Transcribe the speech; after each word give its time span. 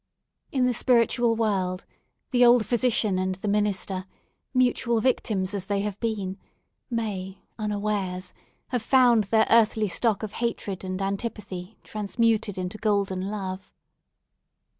In 0.51 0.65
the 0.65 0.73
spiritual 0.73 1.35
world, 1.35 1.85
the 2.31 2.43
old 2.43 2.65
physician 2.65 3.19
and 3.19 3.35
the 3.35 3.47
minister—mutual 3.47 4.99
victims 4.99 5.53
as 5.53 5.67
they 5.67 5.81
have 5.81 5.99
been—may, 5.99 7.37
unawares, 7.59 8.33
have 8.69 8.81
found 8.81 9.25
their 9.25 9.45
earthly 9.51 9.87
stock 9.87 10.23
of 10.23 10.31
hatred 10.31 10.83
and 10.83 10.99
antipathy 11.03 11.77
transmuted 11.83 12.57
into 12.57 12.79
golden 12.79 13.29
love. 13.29 13.71